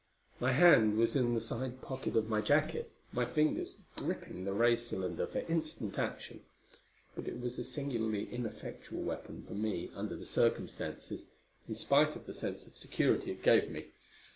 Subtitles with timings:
[0.39, 4.75] My hand was in the side pocket of my jacket, my fingers gripping the ray
[4.75, 6.41] cylinder for instant action.
[7.13, 11.27] But it was a singularly ineffectual weapon for me under the circumstances,
[11.69, 13.89] in spite of the sense of security it gave me.